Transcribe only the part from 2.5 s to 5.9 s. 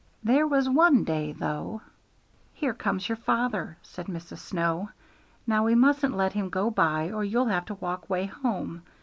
"Here comes your father," said Mrs. Snow. "Now we